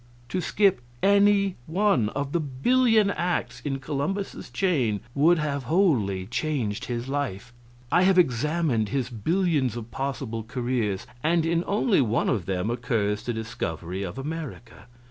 To 0.29 0.41
skip 0.41 0.81
any 1.03 1.57
one 1.67 2.09
of 2.15 2.31
the 2.31 2.39
billion 2.39 3.11
acts 3.11 3.59
in 3.61 3.77
Columbus's 3.77 4.49
chain 4.49 5.01
would 5.13 5.37
have 5.37 5.65
wholly 5.65 6.25
changed 6.25 6.85
his 6.85 7.07
life. 7.07 7.53
I 7.91 8.01
have 8.01 8.17
examined 8.17 8.89
his 8.89 9.11
billion 9.11 9.67
of 9.77 9.91
possible 9.91 10.41
careers, 10.41 11.05
and 11.23 11.45
in 11.45 11.63
only 11.67 12.01
one 12.01 12.29
of 12.29 12.47
them 12.47 12.71
occurs 12.71 13.21
the 13.23 13.31
discovery 13.33 14.01
of 14.01 14.17
America. 14.17 14.87